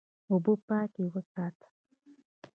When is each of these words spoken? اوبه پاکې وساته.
اوبه 0.31 0.53
پاکې 0.67 1.03
وساته. 1.13 1.67